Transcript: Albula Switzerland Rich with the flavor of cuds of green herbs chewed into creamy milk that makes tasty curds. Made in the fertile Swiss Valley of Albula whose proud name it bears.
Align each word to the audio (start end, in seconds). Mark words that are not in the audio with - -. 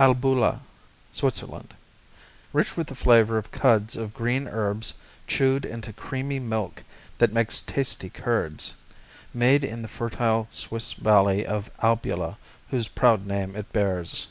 Albula 0.00 0.58
Switzerland 1.12 1.72
Rich 2.52 2.76
with 2.76 2.88
the 2.88 2.96
flavor 2.96 3.38
of 3.38 3.52
cuds 3.52 3.94
of 3.94 4.12
green 4.12 4.48
herbs 4.48 4.94
chewed 5.28 5.64
into 5.64 5.92
creamy 5.92 6.40
milk 6.40 6.82
that 7.18 7.32
makes 7.32 7.60
tasty 7.60 8.10
curds. 8.10 8.74
Made 9.32 9.62
in 9.62 9.80
the 9.82 9.86
fertile 9.86 10.48
Swiss 10.50 10.94
Valley 10.94 11.46
of 11.46 11.70
Albula 11.78 12.38
whose 12.70 12.88
proud 12.88 13.24
name 13.24 13.54
it 13.54 13.72
bears. 13.72 14.26